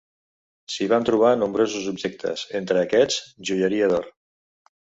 [0.75, 4.13] S'hi van trobar nombrosos objectes, entre aquests, joieria d'or.